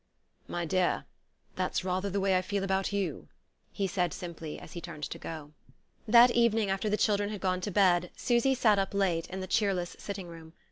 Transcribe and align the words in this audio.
"My 0.47 0.65
dear, 0.65 1.05
that's 1.55 1.83
rather 1.83 2.09
the 2.09 2.19
way 2.19 2.35
I 2.35 2.41
feel 2.41 2.63
about 2.63 2.91
you," 2.91 3.27
he 3.71 3.85
said 3.85 4.13
simply 4.15 4.57
as 4.59 4.73
he 4.73 4.81
turned 4.81 5.03
to 5.03 5.19
go. 5.19 5.51
That 6.07 6.31
evening 6.31 6.71
after 6.71 6.89
the 6.89 6.97
children 6.97 7.29
had 7.29 7.39
gone 7.39 7.61
to 7.61 7.69
bed 7.69 8.09
Susy 8.15 8.55
sat 8.55 8.79
up 8.79 8.95
late 8.95 9.29
in 9.29 9.41
the 9.41 9.45
cheerless 9.45 9.95
sitting 9.99 10.25
room. 10.27 10.53